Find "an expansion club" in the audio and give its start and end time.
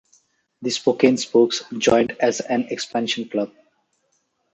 2.39-3.51